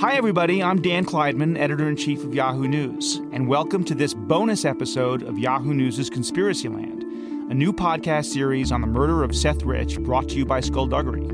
Hi, 0.00 0.14
everybody. 0.14 0.62
I'm 0.62 0.80
Dan 0.80 1.04
Klaidman, 1.04 1.58
editor 1.58 1.86
in 1.86 1.94
chief 1.94 2.24
of 2.24 2.34
Yahoo 2.34 2.66
News, 2.66 3.16
and 3.32 3.46
welcome 3.46 3.84
to 3.84 3.94
this 3.94 4.14
bonus 4.14 4.64
episode 4.64 5.22
of 5.22 5.38
Yahoo 5.38 5.74
News' 5.74 6.08
Conspiracyland, 6.08 7.02
a 7.50 7.54
new 7.54 7.70
podcast 7.70 8.32
series 8.32 8.72
on 8.72 8.80
the 8.80 8.86
murder 8.86 9.22
of 9.22 9.36
Seth 9.36 9.62
Rich 9.62 10.00
brought 10.00 10.26
to 10.30 10.36
you 10.36 10.46
by 10.46 10.60
Skullduggery. 10.60 11.26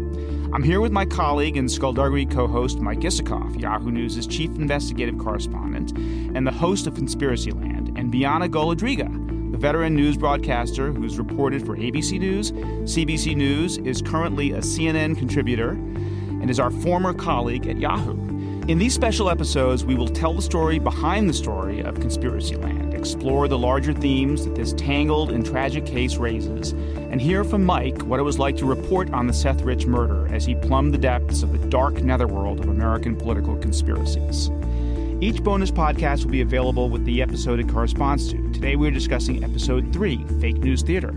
I'm 0.53 0.65
here 0.65 0.81
with 0.81 0.91
my 0.91 1.05
colleague 1.05 1.57
and 1.57 1.71
Skullduggery 1.71 2.27
co 2.27 2.49
host 2.49 2.81
Mike 2.81 2.99
Isikoff, 2.99 3.57
Yahoo 3.57 3.93
News' 3.93 4.27
chief 4.27 4.51
investigative 4.57 5.17
correspondent, 5.17 5.93
and 6.37 6.45
the 6.45 6.51
host 6.51 6.89
of 6.89 6.95
Conspiracyland, 6.95 7.97
and 7.97 8.11
Bianna 8.11 8.49
Golodryga, 8.49 9.53
the 9.53 9.59
veteran 9.59 9.95
news 9.95 10.17
broadcaster 10.17 10.93
who's 10.93 11.19
reported 11.19 11.65
for 11.65 11.77
ABC 11.77 12.19
News, 12.19 12.51
CBS 12.51 13.37
News, 13.37 13.79
is 13.79 14.03
currently 14.03 14.51
a 14.51 14.59
CNN 14.59 15.17
contributor, 15.17 15.71
and 15.71 16.51
is 16.51 16.59
our 16.59 16.73
former 16.73 17.15
colleague 17.15 17.69
at 17.69 17.79
Yahoo. 17.79 18.36
In 18.69 18.79
these 18.79 18.95
special 18.95 19.31
episodes, 19.31 19.85
we 19.85 19.95
will 19.95 20.09
tell 20.09 20.35
the 20.35 20.43
story 20.43 20.81
behind 20.81 21.29
the 21.29 21.35
story 21.35 21.85
of 21.85 21.95
Conspiracyland, 22.01 22.95
explore 22.95 23.47
the 23.47 23.57
larger 23.57 23.93
themes 23.93 24.45
that 24.45 24.57
this 24.57 24.73
tangled 24.73 25.31
and 25.31 25.47
tragic 25.47 25.87
case 25.87 26.17
raises, 26.17 26.73
and 26.73 27.21
hear 27.21 27.45
from 27.45 27.65
Mike 27.65 28.03
what 28.03 28.19
it 28.19 28.25
was 28.25 28.41
like 28.41 28.57
to 28.57 28.67
report 28.67 29.13
on 29.13 29.29
the 29.29 29.33
Seth 29.33 29.63
Rich 29.63 29.87
murder 29.87 30.27
as 30.35 30.45
he 30.45 30.57
plumbed 30.57 30.93
the 30.93 30.99
depths 30.99 31.45
of 31.45 31.53
the 31.53 31.65
dark 31.69 32.03
netherworld 32.03 32.59
of 32.59 32.69
American 32.69 33.15
political 33.15 33.57
conspiracies. 33.59 34.51
Each 35.21 35.41
bonus 35.45 35.71
podcast 35.71 36.25
will 36.25 36.33
be 36.33 36.41
available 36.41 36.91
with 36.91 37.05
the 37.05 37.23
episode 37.23 37.61
it 37.61 37.69
corresponds 37.69 38.33
to. 38.33 38.53
Today 38.53 38.75
we're 38.75 38.91
discussing 38.91 39.45
episode 39.45 39.93
3, 39.93 40.25
Fake 40.41 40.59
News 40.59 40.83
Theater. 40.83 41.11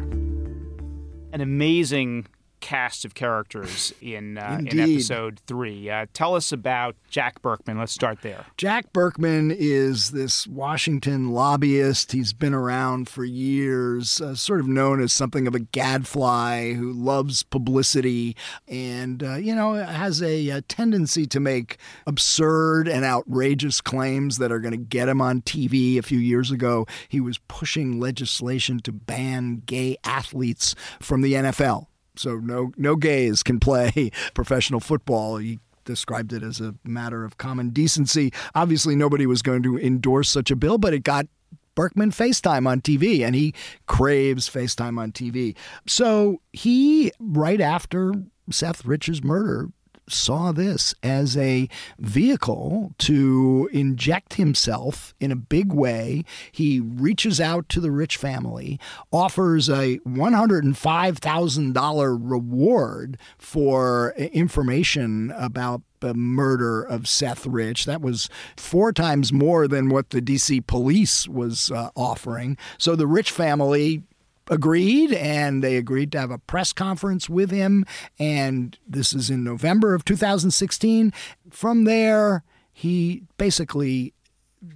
An 1.34 1.42
amazing 1.42 2.28
cast 2.60 3.06
of 3.06 3.14
characters 3.14 3.94
in 4.02 4.38
uh, 4.38 4.58
in 4.60 4.80
episode 4.80 5.40
three. 5.48 5.90
Uh, 5.90 6.06
tell 6.14 6.36
us 6.36 6.52
about 6.52 6.96
Jack 7.10 7.42
Burkman. 7.42 7.78
Let's 7.78 7.92
start 7.92 8.22
there. 8.22 8.46
Jack 8.58 8.94
Burkman 8.94 9.52
is 9.52 10.12
this 10.12 10.48
Washington 10.48 11.32
lobbyist. 11.32 12.12
He's 12.12 12.34
been 12.34 12.54
around 12.54 13.10
for 13.10 13.24
years, 13.26 14.22
uh, 14.22 14.36
sort 14.36 14.60
of 14.60 14.68
known 14.68 15.02
as 15.02 15.14
something 15.14 15.48
of 15.48 15.56
a 15.56 15.60
gadfly 15.60 16.74
who 16.74 16.92
loves 16.92 17.44
publicity 17.44 18.36
and, 18.68 19.24
uh, 19.24 19.36
you 19.36 19.56
know, 19.56 19.74
has 19.74 20.22
a, 20.22 20.50
a 20.50 20.62
tendency 20.62 21.26
to 21.28 21.40
make 21.40 21.78
absurd 22.06 22.88
and 22.88 23.04
outrageous 23.06 23.82
claims 23.82 24.38
that 24.38 24.52
are 24.52 24.60
going 24.60 24.72
to 24.72 24.78
get 24.78 25.10
him 25.10 25.22
on 25.22 25.42
TV. 25.42 25.98
A 25.98 26.02
few 26.02 26.20
years 26.20 26.52
ago, 26.52 26.86
he 27.08 27.20
was 27.20 27.38
pushing 27.48 28.00
legislation 28.00 28.80
to 28.82 28.92
ban 28.92 29.64
gay 29.66 29.98
athletes 30.04 30.76
from 31.00 31.22
the 31.22 31.34
NFL. 31.34 31.88
So 32.20 32.38
no 32.38 32.74
no 32.76 32.96
gays 32.96 33.44
can 33.44 33.60
play 33.60 34.12
professional 34.34 34.80
football. 34.80 35.38
He 35.38 35.60
described 35.86 36.34
it 36.34 36.44
as 36.44 36.60
a 36.60 36.76
matter 36.84 37.24
of 37.24 37.38
common 37.38 37.70
decency. 37.70 38.32
Obviously, 38.54 38.96
nobody 38.96 39.26
was 39.26 39.42
going 39.42 39.64
to 39.64 39.80
endorse 39.80 40.30
such 40.30 40.52
a 40.52 40.56
bill, 40.56 40.78
but 40.78 40.94
it 40.94 41.04
got 41.04 41.28
Burkman 41.76 42.12
FaceTime 42.12 42.68
on 42.68 42.82
TV, 42.82 43.26
and 43.26 43.36
he 43.36 43.56
craves 43.88 44.50
FaceTime 44.50 45.00
on 45.00 45.14
TV. 45.14 45.56
So 45.88 46.42
he, 46.52 47.12
right 47.20 47.62
after 47.62 48.14
Seth 48.52 48.84
Rich's 48.84 49.24
murder, 49.24 49.70
saw 50.12 50.52
this 50.52 50.94
as 51.04 51.38
a 51.38 51.70
vehicle 51.98 52.94
to 53.00 53.68
inject 53.72 54.34
himself 54.36 55.16
in 55.20 55.32
a 55.32 55.36
big 55.36 55.74
way. 55.74 56.24
He 56.52 56.80
reaches 56.80 57.42
out 57.42 57.68
to 57.70 57.80
the 57.80 57.90
rich 57.92 58.18
family, 58.18 58.80
offers 59.12 59.70
a 59.70 59.98
$105,000 60.00 62.20
reward 62.22 63.18
for 63.38 64.14
information 64.18 65.32
about 65.32 65.82
the 66.00 66.14
murder 66.14 66.82
of 66.82 67.08
Seth 67.08 67.46
Rich. 67.46 67.86
That 67.86 68.02
was 68.02 68.30
four 68.58 68.94
times 68.94 69.34
more 69.34 69.68
than 69.68 69.90
what 69.90 70.12
the 70.12 70.22
DC 70.22 70.66
police 70.66 71.28
was 71.28 71.72
uh, 71.72 71.90
offering. 71.96 72.58
So 72.78 72.96
the 72.96 73.08
Rich 73.08 73.32
family 73.32 74.04
agreed 74.50 75.14
and 75.14 75.64
they 75.64 75.78
agreed 75.78 76.12
to 76.12 76.20
have 76.20 76.32
a 76.32 76.38
press 76.38 76.74
conference 76.74 77.30
with 77.30 77.52
him 77.52 77.86
and 78.18 78.78
this 78.88 79.14
is 79.14 79.30
in 79.30 79.44
November 79.44 79.94
of 79.94 80.04
2016 80.06 81.14
from 81.50 81.84
there 81.84 82.44
he 82.72 83.24
basically 83.38 84.14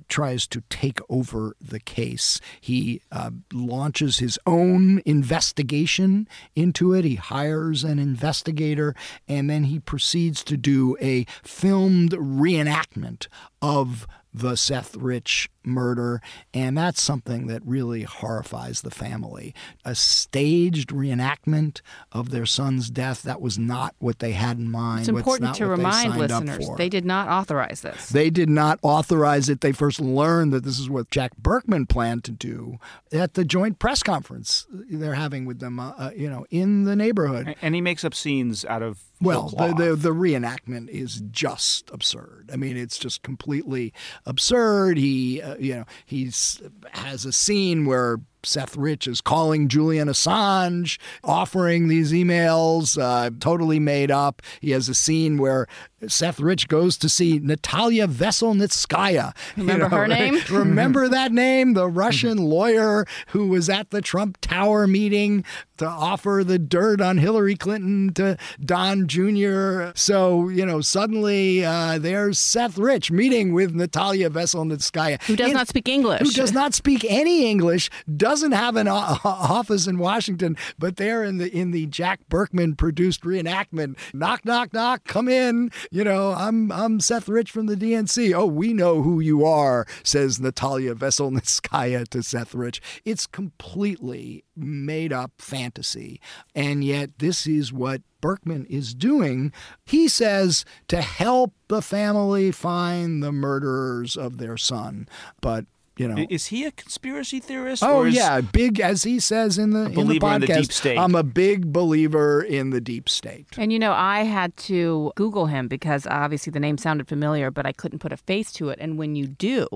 tries 0.07 0.47
to 0.47 0.62
take 0.69 1.00
over 1.09 1.56
the 1.59 1.79
case. 1.79 2.39
He 2.62 3.01
uh, 3.12 3.31
launches 3.51 4.19
his 4.19 4.39
own 4.45 5.01
investigation 5.06 6.28
into 6.56 6.94
it. 6.94 7.06
He 7.06 7.16
hires 7.16 7.83
an 7.83 8.00
investigator 8.00 8.95
and 9.28 9.50
then 9.50 9.66
he 9.66 9.79
proceeds 9.79 10.44
to 10.45 10.57
do 10.57 10.97
a 11.01 11.25
filmed 11.44 12.12
reenactment 12.12 13.28
of 13.62 14.07
the 14.33 14.56
Seth 14.56 14.95
Rich 14.95 15.50
murder. 15.66 16.22
And 16.53 16.78
that's 16.78 17.01
something 17.01 17.47
that 17.47 17.62
really 17.66 18.03
horrifies 18.03 18.81
the 18.81 18.91
family. 18.91 19.53
A 19.85 19.96
staged 19.96 20.90
reenactment 20.90 21.81
of 22.12 22.29
their 22.29 22.46
son's 22.46 22.90
death, 22.90 23.24
that 23.24 23.41
was 23.41 23.57
not 23.57 23.96
what 24.00 24.19
they 24.19 24.31
had 24.31 24.57
in 24.57 24.69
mind. 24.69 25.01
It's 25.01 25.09
important 25.09 25.44
not 25.50 25.56
to 25.56 25.68
what 25.68 25.78
they 25.78 25.84
remind 25.84 26.13
signed 26.13 26.19
listeners 26.19 26.69
they 26.78 26.90
did 26.90 27.06
not 27.06 27.28
authorize 27.28 27.81
this. 27.81 28.09
They 28.09 28.29
did 28.29 28.50
not 28.50 28.79
authorize 28.81 29.50
it. 29.50 29.62
They 29.62 29.72
first 29.72 30.00
learned 30.00 30.53
that 30.53 30.63
this 30.63 30.79
is 30.79 30.90
what 30.90 31.09
Jack 31.09 31.35
Burkman 31.38 31.85
planned 31.85 32.24
to 32.25 32.31
do 32.31 32.78
at 33.12 33.34
the 33.35 33.45
joint 33.45 33.80
press 33.80 34.03
conference 34.03 34.68
they're 34.69 35.13
having 35.13 35.45
with 35.45 35.59
them, 35.59 35.80
uh, 35.80 35.94
uh, 35.97 36.12
you 36.16 36.30
know, 36.30 36.45
in 36.50 36.84
the 36.84 36.95
neighborhood. 36.95 37.56
And 37.62 37.75
he 37.75 37.81
makes 37.81 38.03
up 38.03 38.13
scenes 38.13 38.66
out 38.66 38.81
of 38.81 39.00
Well, 39.22 39.50
the, 39.50 39.74
the 39.74 39.95
the 39.95 40.13
reenactment 40.13 40.90
is 40.90 41.22
just 41.31 41.90
absurd. 41.91 42.50
I 42.51 42.56
mean, 42.57 42.78
it's 42.78 42.97
just 42.97 43.22
completely 43.24 43.94
absurd. 44.25 44.97
He, 44.97 45.41
uh, 45.41 45.53
you 45.59 45.75
know, 45.75 45.86
he's 46.06 46.62
has 46.91 47.25
a 47.25 47.31
scene 47.31 47.86
where 47.86 48.19
Seth 48.44 48.76
Rich 48.76 49.08
is 49.08 49.22
calling 49.22 49.68
Julian 49.68 50.08
Assange, 50.08 50.98
offering 51.24 51.88
these 51.88 52.12
emails, 52.12 53.02
uh, 53.02 53.31
totally 53.40 53.80
made 53.80 54.12
up. 54.12 54.42
He 54.62 54.72
has 54.72 54.90
a 54.90 54.94
scene 54.96 55.38
where 55.38 55.68
Seth 56.08 56.40
Rich 56.40 56.68
goes 56.68 56.98
to 56.98 57.09
see 57.09 57.40
Natalia 57.40 58.08
Veselnitskaya. 58.08 59.36
You 59.56 59.64
Remember 59.64 59.90
her 59.90 60.08
name? 60.08 60.40
remember 60.50 61.08
that 61.08 61.31
name? 61.31 61.74
The 61.74 61.88
Russian 61.88 62.38
lawyer 62.50 63.06
who 63.28 63.48
was 63.48 63.70
at 63.70 63.92
the 63.92 64.02
Trump 64.02 64.38
Tower 64.42 64.88
meeting 64.88 65.46
to 65.78 65.88
offer 65.88 66.44
the 66.46 66.60
dirt 66.60 67.02
on 67.02 67.18
Hillary 67.18 67.56
Clinton 67.56 68.14
to 68.14 68.38
Don 68.64 69.08
Jr. 69.08 69.92
So, 69.96 70.50
you 70.50 70.66
know, 70.66 70.81
suddenly 70.81 71.66
uh, 71.66 71.98
there's 71.98 72.40
Seth 72.40 72.78
Rich 72.78 73.12
meeting 73.12 73.54
with 73.54 73.74
Natalia 73.74 74.30
Veselnitskaya. 74.30 75.22
Who 75.24 75.36
does 75.36 75.54
not 75.54 75.68
speak 75.68 75.88
English. 75.88 76.22
who 76.22 76.31
does 76.31 76.52
not 76.52 76.74
speak 76.74 77.06
any 77.08 77.50
English, 77.50 77.90
doesn't 78.33 78.53
have 78.53 78.75
an 78.77 78.88
office 78.88 79.85
in 79.85 79.99
Washington, 79.99 80.57
but 80.79 80.97
they're 80.97 81.23
in 81.23 81.38
the 81.38 81.55
in 81.55 81.69
the 81.69 81.85
Jack 81.85 82.19
Burkman 82.29 82.73
produced 82.73 83.21
reenactment. 83.21 83.95
Knock, 84.11 84.44
knock, 84.44 84.73
knock. 84.73 85.03
Come 85.03 85.27
in. 85.27 85.69
You 85.91 86.03
know, 86.03 86.31
I'm 86.31 86.71
I'm 86.71 86.99
Seth 86.99 87.29
Rich 87.29 87.51
from 87.51 87.67
the 87.67 87.75
DNC. 87.75 88.33
Oh, 88.33 88.47
we 88.47 88.73
know 88.73 89.03
who 89.03 89.19
you 89.19 89.45
are, 89.45 89.85
says 90.01 90.39
Natalia 90.39 90.95
Veselnitskaya 90.95 92.07
to 92.07 92.23
Seth 92.23 92.55
Rich. 92.55 92.81
It's 93.05 93.27
completely 93.27 94.44
made 94.55 95.13
up 95.13 95.33
fantasy, 95.38 96.19
and 96.55 96.83
yet 96.83 97.19
this 97.19 97.45
is 97.45 97.71
what. 97.71 98.01
Burkman 98.19 98.65
is 98.67 98.94
doing, 98.94 99.51
he 99.85 100.07
says, 100.07 100.63
to 100.88 101.01
help 101.01 101.51
the 101.67 101.81
family 101.81 102.53
find 102.53 103.21
the 103.21 103.33
murderers 103.33 104.15
of 104.15 104.38
their 104.38 104.55
son. 104.55 105.09
But 105.41 105.65
you 105.98 106.08
know, 106.08 106.26
Is 106.30 106.48
he 106.48 106.66
a 106.66 106.72
conspiracy 106.72 107.40
theorist? 107.40 107.84
Oh 107.84 107.98
or 108.00 108.08
is- 108.08 108.16
yeah, 108.16 108.42
big 108.42 108.80
as 108.80 109.04
he 109.04 109.20
says 109.20 109.58
in 109.58 109.72
the 109.72 109.86
in 109.86 110.08
the 110.08 110.20
podcast. 110.20 110.36
in 110.36 110.42
the 110.42 110.48
deep 110.48 110.72
state. 110.72 110.98
I'm 110.98 111.16
a 111.16 111.24
big 111.24 111.72
believer 111.72 112.42
in 112.42 112.72
the 112.72 112.81
deep 112.81 113.08
state. 113.09 113.46
And 113.58 113.72
you 113.72 113.80
know, 113.80 113.94
I 113.94 114.24
had 114.24 114.56
to 114.58 115.12
Google 115.16 115.46
him 115.48 115.68
because 115.68 116.08
obviously 116.08 116.52
the 116.52 116.59
name 116.59 116.78
sounded 116.78 117.07
familiar, 117.07 117.51
but 117.51 117.66
I 117.66 117.72
couldn't 117.72 118.00
put 118.00 118.12
a 118.12 118.18
face 118.18 118.51
to 118.54 118.69
it. 118.69 118.80
And 118.81 118.98
when 118.98 119.16
you 119.16 119.28
do, 119.28 119.68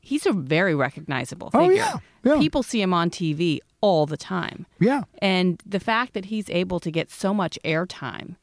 he's 0.00 0.26
a 0.26 0.32
very 0.32 0.74
recognizable 0.74 1.50
Oh, 1.54 1.68
yeah, 1.70 1.98
yeah. 2.24 2.38
People 2.38 2.62
see 2.64 2.82
him 2.82 2.92
on 2.92 3.08
TV 3.10 3.60
all 3.80 4.06
the 4.06 4.16
time. 4.16 4.66
Yeah, 4.80 5.02
And 5.20 5.60
the 5.66 5.80
fact 5.80 6.14
that 6.14 6.26
he's 6.26 6.48
able 6.50 6.78
to 6.80 6.90
get 6.90 7.10
so 7.10 7.32
much 7.34 7.58
airtime, 7.64 8.36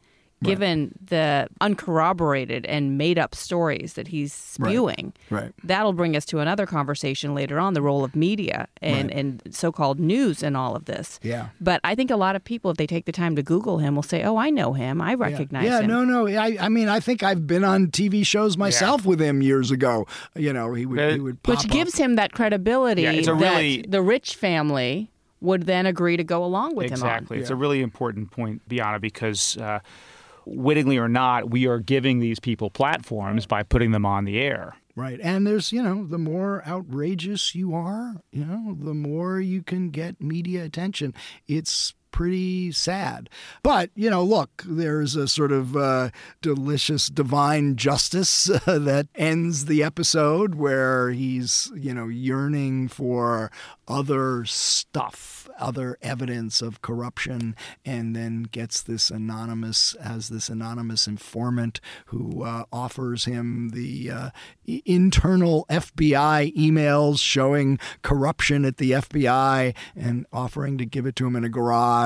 given 0.44 0.94
the 1.06 1.47
uncorroborated 1.62 2.65
and 2.65 2.97
made 2.97 3.19
up 3.19 3.36
stories 3.36 3.94
that 3.94 4.07
he's 4.07 4.33
spewing, 4.33 5.13
right. 5.30 5.51
that'll 5.63 5.94
bring 5.94 6.15
us 6.15 6.25
to 6.25 6.39
another 6.39 6.65
conversation 6.65 7.36
later 7.36 7.59
on 7.59 7.74
the 7.74 7.81
role 7.81 8.03
of 8.03 8.15
media 8.15 8.68
and, 8.81 9.12
and 9.12 9.41
so 9.51 9.71
called 9.71 10.00
news 10.00 10.41
in 10.44 10.56
all 10.56 10.75
of 10.75 10.86
this. 10.86 11.19
Yeah. 11.24 11.50
But 11.59 11.81
I 11.83 11.95
think 11.95 12.12
a 12.12 12.15
lot 12.15 12.36
of 12.36 12.44
people, 12.44 12.71
if 12.71 12.77
they 12.77 12.88
take 12.88 13.06
the 13.06 13.12
time 13.12 13.36
to 13.36 13.44
Google 13.44 13.80
him, 13.80 13.95
will 13.95 14.03
say, 14.03 14.24
Oh, 14.24 14.38
I 14.38 14.50
know 14.50 14.74
him. 14.74 15.01
I 15.01 15.13
recognize 15.15 15.65
yeah, 15.65 15.80
him. 15.80 15.89
Yeah, 15.89 16.03
no, 16.03 16.06
no. 16.06 16.27
I, 16.27 16.57
I 16.59 16.69
mean, 16.69 16.88
I 16.88 17.00
think 17.00 17.24
I've 17.24 17.45
been 17.45 17.63
on 17.63 17.88
TV 17.88 18.25
shows 18.25 18.57
myself 18.57 19.06
with 19.06 19.19
him 19.19 19.41
years 19.41 19.71
ago. 19.71 20.07
You 20.36 20.53
know, 20.53 20.74
he 20.74 20.86
would, 20.86 21.00
Uh, 21.00 21.09
he 21.12 21.19
would 21.19 21.44
pop 21.44 21.56
Which 21.57 21.65
up. 21.65 21.71
gives 21.71 21.97
him 21.97 22.15
that 22.15 22.31
credibility 22.31 23.03
Yeah, 23.03 23.12
it's 23.12 23.27
a 23.27 23.33
that 23.33 23.57
really- 23.57 23.86
the 23.88 24.01
rich 24.01 24.36
family 24.36 25.12
would 25.41 25.65
then 25.65 25.86
agree 25.86 26.18
to 26.18 26.24
go 26.24 26.44
along 26.44 26.75
with 26.75 26.88
him. 26.88 26.94
Exactly. 26.94 27.39
It's 27.39 27.50
a 27.50 27.56
really 27.56 27.81
important 27.81 28.31
point, 28.31 28.62
Bianna, 28.68 29.00
because 29.00 29.57
uh, 29.57 29.80
wittingly 30.56 30.98
or 30.98 31.07
not, 31.07 31.50
we 31.50 31.68
are 31.68 31.80
giving 31.80 32.19
these 32.19 32.40
people 32.40 32.69
platforms 32.69 33.46
by 33.46 33.63
putting 33.63 33.92
them 33.92 34.06
on 34.06 34.25
the 34.25 34.40
air. 34.40 34.75
Right. 34.96 35.19
And 35.22 35.48
there's, 35.48 35.72
you 35.72 35.81
know, 35.81 36.06
the 36.06 36.18
more 36.18 36.62
outrageous 36.68 37.56
you 37.56 37.74
are, 37.74 38.16
you 38.31 38.44
know, 38.44 38.75
the 38.78 38.94
more 38.94 39.40
you 39.40 39.63
can 39.63 39.92
get 39.92 40.22
media 40.22 40.66
attention. 40.66 41.13
It's 41.48 41.94
pretty 42.11 42.71
sad. 42.71 43.29
But, 43.63 43.89
you 43.95 44.09
know, 44.09 44.23
look, 44.23 44.63
there's 44.65 45.15
a 45.15 45.27
sort 45.27 45.51
of 45.51 45.75
uh, 45.75 46.09
delicious 46.41 47.07
divine 47.07 47.75
justice 47.75 48.50
uh, 48.67 48.79
that 48.79 49.07
ends 49.15 49.65
the 49.65 49.83
episode 49.83 50.56
where 50.56 51.11
he's, 51.11 51.71
you 51.75 51.94
know, 51.94 52.07
yearning 52.07 52.88
for 52.88 53.51
other 53.88 54.45
stuff, 54.45 55.50
other 55.59 55.97
evidence 56.01 56.61
of 56.61 56.81
corruption, 56.81 57.56
and 57.83 58.15
then 58.15 58.44
gets 58.44 58.81
this 58.81 59.09
anonymous, 59.09 59.95
as 59.95 60.29
this 60.29 60.47
anonymous 60.47 61.07
informant 61.07 61.81
who 62.07 62.44
uh, 62.44 62.63
offers 62.71 63.25
him 63.25 63.69
the 63.69 64.12
uh, 64.12 64.29
internal 64.85 65.65
FBI 65.69 66.55
emails 66.55 67.19
showing 67.19 67.79
corruption 68.03 68.63
at 68.63 68.77
the 68.77 68.91
FBI 68.91 69.75
and 69.95 70.25
offering 70.31 70.77
to 70.77 70.85
give 70.85 71.05
it 71.05 71.15
to 71.15 71.25
him 71.25 71.35
in 71.35 71.44
a 71.44 71.50
garage. 71.50 71.99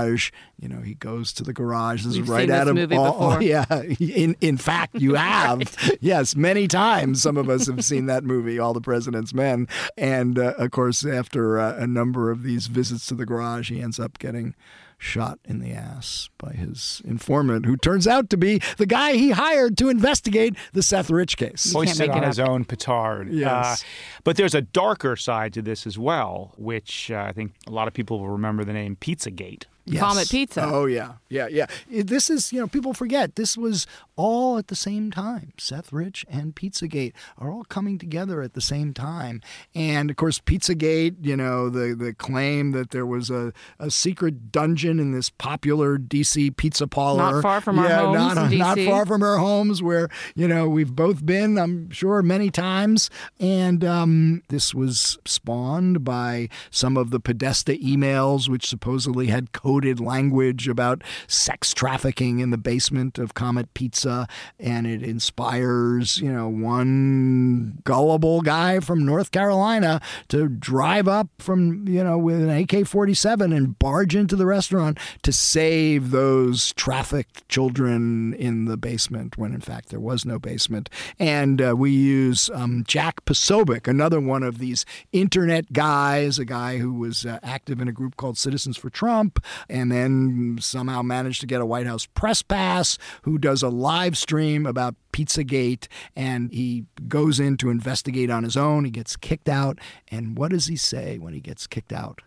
You 0.59 0.69
know, 0.69 0.81
he 0.81 0.93
goes 0.95 1.33
to 1.33 1.43
the 1.43 1.53
garage. 1.53 2.03
This 2.03 2.15
We've 2.15 2.23
is 2.23 2.29
right 2.29 2.41
seen 2.47 2.51
out 2.51 2.73
this 2.73 2.83
of 2.83 2.91
all, 2.93 3.37
before. 3.37 3.41
yeah. 3.41 3.65
In 3.99 4.35
in 4.41 4.57
fact, 4.57 4.95
you 4.95 5.13
have 5.15 5.97
yes, 6.01 6.35
many 6.35 6.67
times. 6.67 7.21
Some 7.21 7.37
of 7.37 7.49
us 7.49 7.67
have 7.67 7.83
seen 7.83 8.05
that 8.07 8.23
movie, 8.23 8.59
All 8.59 8.73
the 8.73 8.81
President's 8.81 9.33
Men, 9.33 9.67
and 9.97 10.39
uh, 10.39 10.53
of 10.57 10.71
course, 10.71 11.05
after 11.05 11.59
uh, 11.59 11.75
a 11.77 11.87
number 11.87 12.31
of 12.31 12.43
these 12.43 12.67
visits 12.67 13.05
to 13.07 13.15
the 13.15 13.25
garage, 13.25 13.69
he 13.69 13.81
ends 13.81 13.99
up 13.99 14.19
getting 14.19 14.55
shot 15.03 15.39
in 15.45 15.59
the 15.59 15.71
ass 15.71 16.29
by 16.37 16.53
his 16.53 17.01
informant, 17.05 17.65
who 17.65 17.77
turns 17.77 18.07
out 18.07 18.29
to 18.29 18.37
be 18.37 18.59
the 18.77 18.85
guy 18.85 19.13
he 19.13 19.31
hired 19.31 19.77
to 19.77 19.89
investigate 19.89 20.55
the 20.71 20.81
Seth 20.81 21.09
Rich 21.09 21.37
case. 21.37 21.73
Hoisted 21.73 21.99
make 21.99 22.09
it 22.09 22.15
on 22.15 22.23
his 22.23 22.39
own 22.39 22.65
petard. 22.65 23.43
Uh, 23.43 23.75
but 24.23 24.37
there's 24.37 24.55
a 24.55 24.61
darker 24.61 25.15
side 25.15 25.53
to 25.53 25.61
this 25.61 25.85
as 25.85 25.97
well, 25.97 26.53
which 26.57 27.11
uh, 27.11 27.25
I 27.27 27.33
think 27.33 27.53
a 27.67 27.71
lot 27.71 27.87
of 27.87 27.93
people 27.93 28.19
will 28.19 28.29
remember 28.29 28.63
the 28.63 28.73
name 28.73 28.95
Pizzagate. 28.95 29.65
Comet 29.97 30.29
Pizza. 30.29 30.63
Oh 30.63 30.85
yeah, 30.85 31.13
yeah, 31.27 31.47
yeah. 31.47 31.65
This 31.89 32.29
is 32.29 32.53
you 32.53 32.59
know 32.61 32.67
people 32.67 32.93
forget 32.93 33.35
this 33.35 33.57
was 33.57 33.85
all 34.15 34.57
at 34.57 34.67
the 34.67 34.75
same 34.75 35.11
time. 35.11 35.53
Seth 35.57 35.91
Rich 35.91 36.25
and 36.29 36.55
Pizzagate 36.55 37.13
are 37.37 37.51
all 37.51 37.63
coming 37.63 37.97
together 37.97 38.41
at 38.41 38.53
the 38.53 38.61
same 38.61 38.93
time, 38.93 39.41
and 39.73 40.09
of 40.09 40.15
course 40.15 40.39
Pizzagate, 40.39 41.15
you 41.21 41.35
know 41.35 41.69
the 41.69 41.95
the 41.95 42.13
claim 42.13 42.71
that 42.71 42.91
there 42.91 43.05
was 43.05 43.29
a, 43.29 43.53
a 43.79 43.89
secret 43.89 44.51
dungeon 44.51 44.99
in 44.99 45.11
this 45.11 45.29
popular 45.29 45.97
DC 45.97 46.55
pizza 46.55 46.87
parlor, 46.87 47.33
Not 47.33 47.41
far 47.41 47.61
from 47.61 47.79
our 47.79 47.89
homes 47.89 48.35
not, 48.35 48.51
not 48.51 48.79
far 48.79 49.05
from 49.05 49.23
our 49.23 49.37
homes 49.37 49.81
where 49.81 50.09
you 50.35 50.47
know 50.47 50.67
we've 50.67 50.95
both 50.95 51.25
been 51.25 51.57
i'm 51.57 51.89
sure 51.89 52.21
many 52.21 52.49
times. 52.49 53.09
And 53.39 53.83
um, 53.83 54.43
this 54.49 54.73
was 54.73 55.17
spawned 55.25 56.03
by 56.03 56.49
some 56.69 56.97
of 56.97 57.09
the 57.09 57.19
podesta 57.19 57.73
emails 57.73 58.49
which 58.49 58.67
supposedly 58.67 59.27
had 59.27 59.51
coded 59.51 59.99
language 59.99 60.67
about 60.67 61.03
sex 61.27 61.73
trafficking 61.73 62.39
in 62.39 62.49
the 62.49 62.57
basement 62.57 63.17
of 63.17 63.33
comet 63.33 63.73
pizza 63.73 64.02
and 64.05 64.87
it 64.87 65.03
inspires 65.03 66.17
you 66.17 66.31
know 66.31 66.47
one 66.47 67.79
gullible 67.83 68.41
guy 68.41 68.79
from 68.79 69.05
north 69.05 69.31
carolina 69.31 70.01
to 70.27 70.47
drive 70.47 71.07
up 71.07 71.27
from 71.39 71.87
you 71.87 72.03
know 72.03 72.17
with 72.17 72.41
an 72.41 72.49
ak-47 72.49 73.55
and 73.55 73.79
barge 73.79 74.15
into 74.15 74.35
the 74.35 74.45
restaurant 74.45 74.97
to 75.21 75.31
save 75.31 76.11
those 76.11 76.73
trafficked 76.73 77.47
children 77.49 78.33
in 78.33 78.65
the 78.65 78.77
basement 78.77 79.37
when 79.37 79.53
in 79.53 79.61
fact 79.61 79.89
there 79.89 79.99
was 79.99 80.25
no 80.25 80.39
basement. 80.39 80.89
And 81.19 81.61
uh, 81.61 81.75
we 81.75 81.91
use 81.91 82.49
um, 82.53 82.83
Jack 82.87 83.25
Posobiec, 83.25 83.87
another 83.87 84.19
one 84.19 84.43
of 84.43 84.59
these 84.59 84.85
internet 85.11 85.73
guys, 85.73 86.39
a 86.39 86.45
guy 86.45 86.77
who 86.77 86.93
was 86.93 87.25
uh, 87.25 87.39
active 87.43 87.81
in 87.81 87.87
a 87.87 87.91
group 87.91 88.17
called 88.17 88.37
Citizens 88.37 88.77
for 88.77 88.89
Trump, 88.89 89.43
and 89.69 89.91
then 89.91 90.57
somehow 90.59 91.01
managed 91.01 91.41
to 91.41 91.47
get 91.47 91.61
a 91.61 91.65
White 91.65 91.87
House 91.87 92.05
press 92.05 92.41
pass, 92.41 92.97
who 93.23 93.37
does 93.37 93.63
a 93.63 93.69
live 93.93 94.17
stream 94.17 94.65
about 94.65 94.95
Pizzagate, 95.11 95.87
and 96.15 96.51
he 96.51 96.85
goes 97.07 97.39
in 97.39 97.57
to 97.57 97.69
investigate 97.69 98.31
on 98.31 98.43
his 98.43 98.57
own. 98.57 98.85
He 98.85 98.91
gets 98.91 99.15
kicked 99.15 99.47
out, 99.47 99.77
and 100.07 100.35
what 100.35 100.49
does 100.49 100.65
he 100.65 100.75
say 100.75 101.19
when 101.19 101.33
he 101.33 101.39
gets 101.39 101.67
kicked 101.67 101.93
out? 101.93 102.21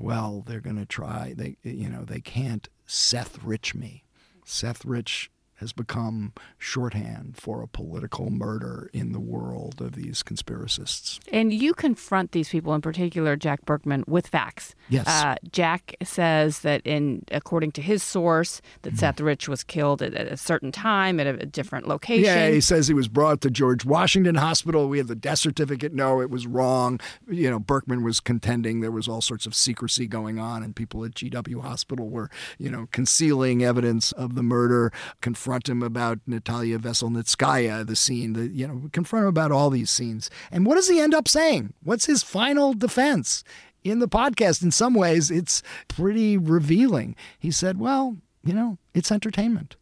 well, 0.00 0.44
they're 0.46 0.60
going 0.60 0.78
to 0.78 0.86
try. 0.86 1.34
They, 1.36 1.56
you 1.64 1.88
know, 1.88 2.04
they 2.04 2.20
can't 2.20 2.68
Seth 2.86 3.42
Rich 3.42 3.74
me. 3.74 4.04
Seth 4.44 4.84
Rich 4.84 5.32
has 5.60 5.74
become 5.74 6.32
shorthand 6.58 7.36
for 7.36 7.62
a 7.62 7.68
political 7.68 8.30
murder 8.30 8.88
in 8.94 9.12
the 9.12 9.20
world 9.20 9.82
of 9.82 9.92
these 9.92 10.22
conspiracists. 10.22 11.18
And 11.30 11.52
you 11.52 11.74
confront 11.74 12.32
these 12.32 12.48
people, 12.48 12.74
in 12.74 12.80
particular 12.80 13.36
Jack 13.36 13.66
Burkman, 13.66 14.04
with 14.06 14.26
facts. 14.26 14.74
Yes. 14.88 15.06
Uh, 15.06 15.34
Jack 15.52 15.96
says 16.02 16.60
that, 16.60 16.80
in 16.86 17.24
according 17.30 17.72
to 17.72 17.82
his 17.82 18.02
source, 18.02 18.62
that 18.82 18.96
Seth 18.96 19.20
Rich 19.20 19.50
was 19.50 19.62
killed 19.62 20.00
at, 20.00 20.14
a 20.14 20.38
certain 20.38 20.72
time 20.72 21.20
at 21.20 21.26
a, 21.26 21.42
a 21.42 21.46
different 21.46 21.86
location. 21.86 22.24
Yeah, 22.24 22.48
he 22.48 22.62
says 22.62 22.88
he 22.88 22.94
was 22.94 23.08
brought 23.08 23.42
to 23.42 23.50
George 23.50 23.84
Washington 23.84 24.36
Hospital. 24.36 24.88
We 24.88 24.96
have 24.96 25.08
the 25.08 25.14
death 25.14 25.40
certificate. 25.40 25.92
No, 25.92 26.22
it 26.22 26.30
was 26.30 26.46
wrong. 26.46 27.00
You 27.28 27.50
know, 27.50 27.58
Burkman 27.58 28.02
was 28.02 28.18
contending 28.18 28.80
there 28.80 28.90
was 28.90 29.08
all 29.08 29.20
sorts 29.20 29.44
of 29.44 29.54
secrecy 29.54 30.06
going 30.06 30.38
on, 30.38 30.62
and 30.62 30.74
people 30.74 31.04
at 31.04 31.12
GW 31.12 31.60
Hospital 31.60 32.08
were, 32.08 32.30
you 32.56 32.70
know, 32.70 32.88
concealing 32.92 33.62
evidence 33.62 34.12
of 34.12 34.34
the 34.34 34.42
murder. 34.42 34.90
Confront 35.50 35.68
him 35.68 35.82
about 35.82 36.20
Natalia 36.28 36.78
Veselnitskaya, 36.78 37.84
the 37.84 37.96
scene. 37.96 38.34
The 38.34 38.46
you 38.46 38.68
know, 38.68 38.88
confront 38.92 39.24
him 39.24 39.28
about 39.30 39.50
all 39.50 39.68
these 39.68 39.90
scenes. 39.90 40.30
And 40.52 40.64
what 40.64 40.76
does 40.76 40.88
he 40.88 41.00
end 41.00 41.12
up 41.12 41.26
saying? 41.26 41.74
What's 41.82 42.06
his 42.06 42.22
final 42.22 42.72
defense? 42.72 43.42
In 43.82 43.98
the 43.98 44.06
podcast, 44.06 44.62
in 44.62 44.70
some 44.70 44.94
ways, 44.94 45.28
it's 45.28 45.60
pretty 45.88 46.38
revealing. 46.38 47.16
He 47.36 47.50
said, 47.50 47.80
"Well, 47.80 48.18
you 48.44 48.54
know, 48.54 48.78
it's 48.94 49.10
entertainment." 49.10 49.74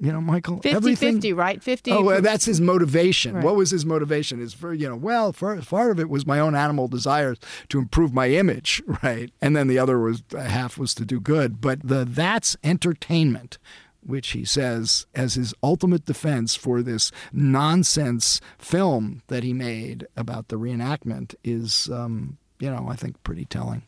You 0.00 0.12
know, 0.12 0.22
Michael, 0.22 0.56
50 0.56 0.70
everything 0.70 1.14
50, 1.16 1.32
right? 1.34 1.62
50. 1.62 1.90
Oh, 1.92 2.02
well, 2.02 2.22
that's 2.22 2.46
his 2.46 2.62
motivation. 2.62 3.34
Right. 3.34 3.44
What 3.44 3.54
was 3.54 3.70
his 3.70 3.84
motivation? 3.84 4.40
Is 4.40 4.54
for 4.54 4.72
you 4.72 4.88
know, 4.88 4.96
well, 4.96 5.34
for, 5.34 5.60
part 5.60 5.90
of 5.90 6.00
it 6.00 6.08
was 6.08 6.24
my 6.24 6.40
own 6.40 6.54
animal 6.54 6.88
desires 6.88 7.36
to 7.68 7.78
improve 7.78 8.14
my 8.14 8.30
image, 8.30 8.82
right? 9.02 9.30
And 9.42 9.54
then 9.54 9.68
the 9.68 9.78
other 9.78 9.98
was 9.98 10.22
half 10.32 10.78
was 10.78 10.94
to 10.94 11.04
do 11.04 11.20
good. 11.20 11.60
But 11.60 11.86
the 11.86 12.06
that's 12.06 12.56
entertainment, 12.64 13.58
which 14.04 14.30
he 14.30 14.44
says 14.44 15.06
as 15.14 15.34
his 15.34 15.54
ultimate 15.62 16.04
defense 16.04 16.54
for 16.54 16.82
this 16.82 17.10
nonsense 17.32 18.40
film 18.58 19.22
that 19.28 19.42
he 19.42 19.52
made 19.52 20.06
about 20.16 20.48
the 20.48 20.56
reenactment, 20.56 21.34
is 21.44 21.88
um, 21.90 22.38
you 22.58 22.70
know, 22.70 22.86
I 22.88 22.96
think 22.96 23.22
pretty 23.24 23.44
telling. 23.44 23.82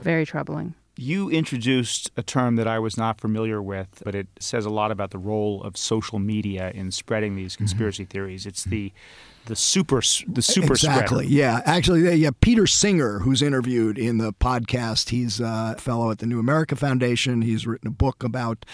Very 0.00 0.24
troubling. 0.24 0.74
You 0.96 1.28
introduced 1.28 2.10
a 2.16 2.22
term 2.22 2.56
that 2.56 2.68
I 2.68 2.78
was 2.78 2.96
not 2.96 3.20
familiar 3.20 3.60
with, 3.60 4.02
but 4.04 4.14
it 4.14 4.28
says 4.38 4.64
a 4.64 4.70
lot 4.70 4.90
about 4.90 5.10
the 5.10 5.18
role 5.18 5.62
of 5.62 5.76
social 5.76 6.18
media 6.18 6.70
in 6.70 6.90
spreading 6.90 7.34
these 7.34 7.56
conspiracy 7.56 8.04
theories. 8.04 8.46
It's 8.46 8.64
the 8.64 8.92
the 9.46 9.56
super 9.56 10.00
the 10.26 10.42
super 10.42 10.72
exactly. 10.72 11.26
spreader. 11.26 11.34
Yeah, 11.34 11.60
actually, 11.64 12.14
yeah. 12.14 12.30
Peter 12.40 12.66
Singer, 12.66 13.20
who's 13.20 13.42
interviewed 13.42 13.98
in 13.98 14.18
the 14.18 14.32
podcast, 14.32 15.10
he's 15.10 15.40
a 15.40 15.76
fellow 15.78 16.10
at 16.10 16.18
the 16.18 16.26
New 16.26 16.38
America 16.38 16.76
Foundation. 16.76 17.42
He's 17.42 17.66
written 17.66 17.88
a 17.88 17.90
book 17.90 18.22
about 18.22 18.64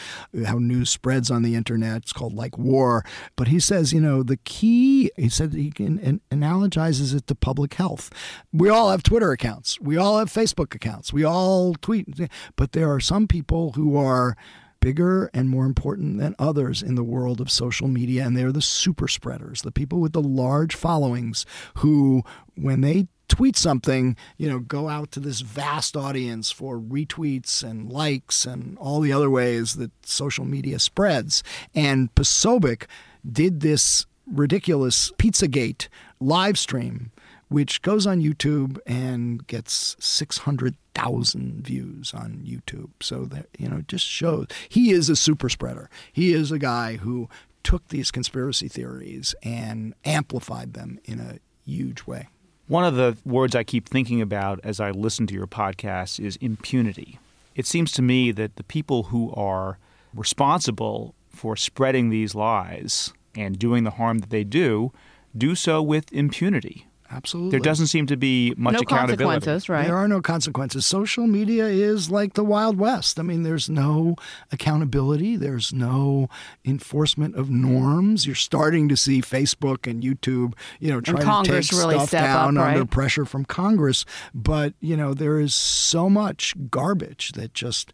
how 0.46 0.58
news 0.58 0.90
spreads 0.90 1.30
on 1.30 1.42
the 1.42 1.54
internet. 1.54 2.02
It's 2.02 2.12
called 2.12 2.34
Like 2.34 2.56
War. 2.58 3.04
But 3.36 3.48
he 3.48 3.60
says, 3.60 3.92
you 3.92 4.00
know, 4.00 4.22
the 4.22 4.38
key. 4.38 5.10
He 5.16 5.28
said 5.28 5.52
he 5.54 5.70
can 5.70 5.98
an, 5.98 6.20
analogizes 6.30 7.14
it 7.14 7.26
to 7.26 7.34
public 7.34 7.74
health. 7.74 8.10
We 8.52 8.68
all 8.68 8.90
have 8.90 9.02
Twitter 9.02 9.32
accounts. 9.32 9.80
We 9.80 9.96
all 9.96 10.18
have 10.18 10.28
Facebook 10.28 10.74
accounts. 10.74 11.12
We 11.12 11.24
all 11.24 11.74
tweet. 11.74 12.08
But 12.56 12.72
there 12.72 12.92
are 12.92 13.00
some 13.00 13.26
people 13.26 13.72
who 13.72 13.96
are 13.96 14.36
bigger 14.80 15.30
and 15.32 15.48
more 15.48 15.66
important 15.66 16.18
than 16.18 16.34
others 16.38 16.82
in 16.82 16.94
the 16.94 17.04
world 17.04 17.40
of 17.40 17.50
social 17.50 17.88
media, 17.88 18.24
and 18.24 18.36
they're 18.36 18.52
the 18.52 18.62
super 18.62 19.08
spreaders, 19.08 19.62
the 19.62 19.72
people 19.72 20.00
with 20.00 20.12
the 20.12 20.22
large 20.22 20.74
followings 20.74 21.46
who, 21.76 22.22
when 22.54 22.80
they 22.80 23.06
tweet 23.28 23.56
something, 23.56 24.16
you 24.36 24.48
know, 24.48 24.58
go 24.58 24.88
out 24.88 25.12
to 25.12 25.20
this 25.20 25.40
vast 25.40 25.96
audience 25.96 26.50
for 26.50 26.78
retweets 26.78 27.62
and 27.62 27.90
likes 27.90 28.44
and 28.44 28.76
all 28.78 29.00
the 29.00 29.12
other 29.12 29.30
ways 29.30 29.76
that 29.76 29.92
social 30.04 30.44
media 30.44 30.78
spreads. 30.78 31.42
And 31.74 32.14
Posobiec 32.14 32.86
did 33.30 33.60
this 33.60 34.06
ridiculous 34.26 35.12
Pizzagate 35.12 35.88
live 36.20 36.58
stream 36.58 37.12
which 37.50 37.82
goes 37.82 38.06
on 38.06 38.22
YouTube 38.22 38.78
and 38.86 39.46
gets 39.48 39.96
600,000 39.98 41.66
views 41.66 42.14
on 42.14 42.42
YouTube. 42.46 42.90
So 43.00 43.24
that, 43.26 43.48
you 43.58 43.68
know, 43.68 43.82
just 43.86 44.06
shows 44.06 44.46
he 44.68 44.92
is 44.92 45.10
a 45.10 45.16
super 45.16 45.48
spreader. 45.48 45.90
He 46.12 46.32
is 46.32 46.52
a 46.52 46.58
guy 46.58 46.96
who 46.96 47.28
took 47.62 47.88
these 47.88 48.10
conspiracy 48.10 48.68
theories 48.68 49.34
and 49.42 49.94
amplified 50.04 50.74
them 50.74 51.00
in 51.04 51.18
a 51.20 51.38
huge 51.68 52.06
way. 52.06 52.28
One 52.68 52.84
of 52.84 52.94
the 52.94 53.18
words 53.24 53.56
I 53.56 53.64
keep 53.64 53.88
thinking 53.88 54.22
about 54.22 54.60
as 54.62 54.78
I 54.78 54.92
listen 54.92 55.26
to 55.26 55.34
your 55.34 55.48
podcast 55.48 56.20
is 56.20 56.36
impunity. 56.36 57.18
It 57.56 57.66
seems 57.66 57.90
to 57.92 58.02
me 58.02 58.30
that 58.30 58.54
the 58.54 58.62
people 58.62 59.04
who 59.04 59.32
are 59.34 59.78
responsible 60.14 61.16
for 61.28 61.56
spreading 61.56 62.10
these 62.10 62.36
lies 62.36 63.12
and 63.34 63.58
doing 63.58 63.82
the 63.82 63.90
harm 63.90 64.18
that 64.18 64.30
they 64.30 64.44
do, 64.44 64.92
do 65.36 65.56
so 65.56 65.82
with 65.82 66.12
impunity. 66.12 66.86
Absolutely. 67.12 67.50
There 67.50 67.60
doesn't 67.60 67.88
seem 67.88 68.06
to 68.06 68.16
be 68.16 68.54
much 68.56 68.74
no 68.74 68.80
accountability. 68.80 69.24
consequences, 69.24 69.68
right? 69.68 69.86
There 69.86 69.96
are 69.96 70.06
no 70.06 70.20
consequences. 70.20 70.86
Social 70.86 71.26
media 71.26 71.66
is 71.66 72.08
like 72.10 72.34
the 72.34 72.44
Wild 72.44 72.78
West. 72.78 73.18
I 73.18 73.22
mean, 73.22 73.42
there's 73.42 73.68
no 73.68 74.14
accountability, 74.52 75.36
there's 75.36 75.72
no 75.72 76.28
enforcement 76.64 77.34
of 77.34 77.50
norms. 77.50 78.26
You're 78.26 78.36
starting 78.36 78.88
to 78.88 78.96
see 78.96 79.20
Facebook 79.20 79.90
and 79.90 80.02
YouTube, 80.02 80.54
you 80.78 80.90
know, 80.90 81.00
trying 81.00 81.44
to 81.44 81.50
take 81.50 81.72
really 81.72 81.96
stuff 81.96 82.10
down 82.10 82.56
up, 82.56 82.66
under 82.66 82.86
pressure 82.86 83.24
from 83.24 83.44
Congress. 83.44 84.04
But, 84.32 84.74
you 84.80 84.96
know, 84.96 85.12
there 85.12 85.40
is 85.40 85.54
so 85.54 86.08
much 86.08 86.54
garbage 86.70 87.32
that 87.32 87.54
just 87.54 87.92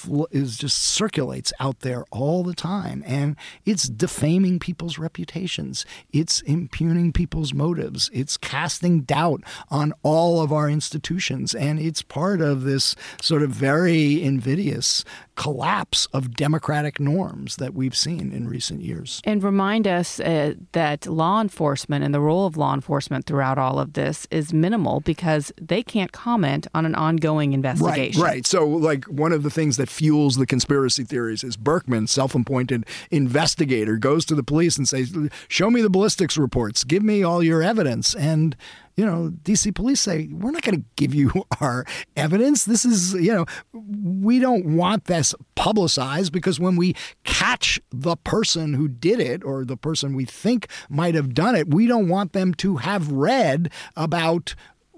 fl- 0.00 0.24
is 0.30 0.56
just 0.56 0.78
circulates 0.78 1.52
out 1.60 1.80
there 1.80 2.04
all 2.10 2.42
the 2.42 2.54
time 2.54 3.02
and 3.06 3.36
it's 3.64 3.88
defaming 3.88 4.58
people's 4.58 4.98
reputations. 4.98 5.84
It's 6.12 6.40
impugning 6.42 7.12
people's 7.12 7.52
motives. 7.52 8.10
It's 8.12 8.36
casting 8.36 9.02
doubt 9.02 9.42
on 9.70 9.92
all 10.02 10.40
of 10.40 10.52
our 10.52 10.68
institutions 10.68 11.54
and 11.54 11.78
it's 11.78 12.02
part 12.02 12.40
of 12.40 12.62
this 12.62 12.96
sort 13.20 13.42
of 13.42 13.50
very 13.50 14.22
invidious 14.22 15.04
collapse 15.40 16.04
of 16.12 16.36
democratic 16.36 17.00
norms 17.00 17.56
that 17.56 17.72
we've 17.72 17.96
seen 17.96 18.30
in 18.30 18.46
recent 18.46 18.82
years 18.82 19.22
And 19.24 19.42
remind 19.42 19.86
us 19.86 20.20
uh, 20.20 20.52
that 20.72 21.06
law 21.06 21.40
enforcement 21.40 22.04
and 22.04 22.12
the 22.12 22.20
role 22.20 22.44
of 22.44 22.58
law 22.58 22.74
enforcement 22.74 23.24
throughout 23.24 23.56
all 23.56 23.78
of 23.78 23.94
this 23.94 24.26
is 24.30 24.52
minimal 24.52 25.00
because 25.00 25.50
they 25.58 25.82
can't 25.82 26.12
comment 26.12 26.66
on 26.74 26.84
an 26.84 26.94
ongoing 26.94 27.54
investigation. 27.54 28.20
Right, 28.20 28.32
right. 28.32 28.46
So, 28.46 28.66
like, 28.68 29.06
one 29.06 29.32
of 29.32 29.42
the 29.42 29.48
things 29.48 29.78
that 29.78 29.88
fuels 29.88 30.36
the 30.36 30.44
conspiracy 30.44 31.04
theories 31.04 31.42
is 31.42 31.56
Burkman, 31.56 32.06
self 32.06 32.34
appointed 32.34 32.84
investigator, 33.10 33.96
goes 33.96 34.26
to 34.26 34.34
the 34.34 34.42
police 34.42 34.76
and 34.76 34.86
says, 34.86 35.10
Show 35.48 35.70
me 35.70 35.80
the 35.80 35.88
ballistics 35.88 36.36
reports, 36.36 36.84
give 36.84 37.02
me 37.02 37.22
all 37.22 37.42
your 37.42 37.62
evidence. 37.62 38.14
And 38.14 38.54
you 39.00 39.06
know, 39.06 39.32
DC 39.44 39.74
police 39.74 39.98
say, 39.98 40.28
we're 40.30 40.50
not 40.50 40.60
going 40.60 40.78
to 40.78 40.84
give 40.96 41.14
you 41.14 41.32
our 41.62 41.86
evidence. 42.16 42.66
This 42.66 42.84
is, 42.84 43.14
you 43.14 43.32
know, 43.32 43.46
we 43.72 44.38
don't 44.38 44.76
want 44.76 45.06
this 45.06 45.34
publicized 45.54 46.34
because 46.34 46.60
when 46.60 46.76
we 46.76 46.94
catch 47.24 47.80
the 47.90 48.16
person 48.16 48.74
who 48.74 48.88
did 48.88 49.18
it 49.18 49.42
or 49.42 49.64
the 49.64 49.78
person 49.78 50.14
we 50.14 50.26
think 50.26 50.66
might 50.90 51.14
have 51.14 51.32
done 51.32 51.56
it, 51.56 51.72
we 51.72 51.86
don't 51.86 52.08
want 52.08 52.34
them 52.34 52.52
to 52.56 52.76
have 52.76 53.10
read 53.10 53.72
about 53.96 54.54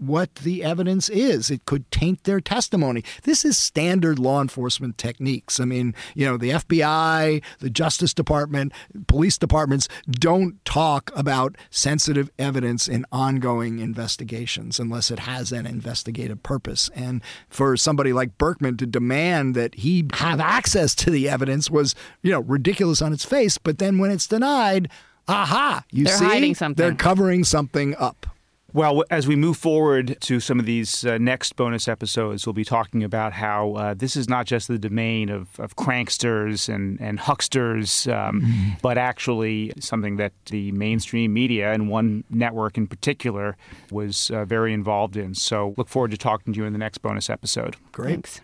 what 0.06 0.34
the 0.36 0.62
evidence 0.64 1.08
is. 1.08 1.50
It 1.50 1.64
could 1.64 1.90
taint 1.90 2.24
their 2.24 2.40
testimony. 2.40 3.04
This 3.22 3.44
is 3.44 3.56
standard 3.56 4.18
law 4.18 4.40
enforcement 4.40 4.98
techniques. 4.98 5.60
I 5.60 5.64
mean, 5.64 5.94
you 6.14 6.26
know, 6.26 6.36
the 6.36 6.50
FBI, 6.50 7.42
the 7.60 7.70
Justice 7.70 8.12
Department, 8.12 8.72
police 9.06 9.38
departments 9.38 9.88
don't 10.10 10.62
talk 10.64 11.10
about 11.14 11.56
sensitive 11.70 12.30
evidence 12.38 12.88
in 12.88 13.06
ongoing 13.12 13.78
investigations 13.78 14.78
unless 14.80 15.10
it 15.10 15.20
has 15.20 15.52
an 15.52 15.66
investigative 15.66 16.42
purpose. 16.42 16.90
And 16.94 17.22
for 17.48 17.76
somebody 17.76 18.12
like 18.12 18.38
Burkman 18.38 18.76
to 18.78 18.86
demand 18.86 19.54
that 19.54 19.76
he 19.76 20.06
have 20.14 20.40
access 20.40 20.94
to 20.96 21.10
the 21.10 21.28
evidence 21.28 21.70
was, 21.70 21.94
you 22.22 22.30
know, 22.30 22.40
ridiculous 22.40 23.00
on 23.00 23.12
its 23.12 23.24
face. 23.24 23.58
But 23.58 23.78
then 23.78 23.98
when 23.98 24.10
it's 24.10 24.26
denied, 24.26 24.88
aha, 25.28 25.84
you 25.90 26.04
They're 26.04 26.16
see, 26.16 26.24
hiding 26.24 26.54
something. 26.54 26.82
they're 26.84 26.94
covering 26.94 27.44
something 27.44 27.94
up. 27.96 28.26
Well, 28.74 29.04
as 29.10 29.28
we 29.28 29.36
move 29.36 29.58
forward 29.58 30.16
to 30.22 30.40
some 30.40 30.58
of 30.58 30.64
these 30.64 31.04
uh, 31.04 31.18
next 31.18 31.56
bonus 31.56 31.88
episodes, 31.88 32.46
we'll 32.46 32.54
be 32.54 32.64
talking 32.64 33.04
about 33.04 33.34
how 33.34 33.74
uh, 33.74 33.94
this 33.94 34.16
is 34.16 34.30
not 34.30 34.46
just 34.46 34.66
the 34.66 34.78
domain 34.78 35.28
of, 35.28 35.60
of 35.60 35.76
cranksters 35.76 36.72
and, 36.72 36.98
and 36.98 37.18
hucksters, 37.18 38.08
um, 38.08 38.76
but 38.80 38.96
actually 38.96 39.72
something 39.78 40.16
that 40.16 40.32
the 40.46 40.72
mainstream 40.72 41.34
media 41.34 41.72
and 41.72 41.90
one 41.90 42.24
network 42.30 42.78
in 42.78 42.86
particular 42.86 43.58
was 43.90 44.30
uh, 44.30 44.46
very 44.46 44.72
involved 44.72 45.18
in. 45.18 45.34
So 45.34 45.74
look 45.76 45.88
forward 45.88 46.12
to 46.12 46.16
talking 46.16 46.54
to 46.54 46.58
you 46.58 46.64
in 46.64 46.72
the 46.72 46.78
next 46.78 46.98
bonus 46.98 47.28
episode. 47.28 47.76
Great. 47.92 48.26
Thanks. 48.26 48.40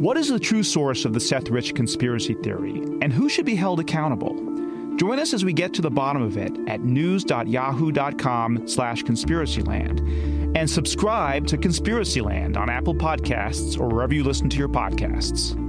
What 0.00 0.16
is 0.16 0.28
the 0.28 0.38
true 0.38 0.62
source 0.62 1.04
of 1.04 1.12
the 1.12 1.20
Seth 1.20 1.48
Rich 1.48 1.74
conspiracy 1.74 2.34
theory, 2.42 2.78
and 3.00 3.12
who 3.12 3.28
should 3.28 3.46
be 3.46 3.54
held 3.54 3.80
accountable? 3.80 4.34
Join 4.96 5.18
us 5.18 5.34
as 5.34 5.44
we 5.44 5.52
get 5.52 5.74
to 5.74 5.82
the 5.82 5.90
bottom 5.90 6.22
of 6.22 6.36
it 6.36 6.56
at 6.68 6.80
news.yahoo.com 6.80 8.66
slash 8.66 9.02
conspiracyland 9.02 10.56
and 10.56 10.70
subscribe 10.70 11.46
to 11.48 11.58
Conspiracyland 11.58 12.56
on 12.56 12.70
Apple 12.70 12.94
Podcasts 12.94 13.78
or 13.78 13.88
wherever 13.88 14.14
you 14.14 14.24
listen 14.24 14.48
to 14.48 14.56
your 14.56 14.68
podcasts. 14.68 15.65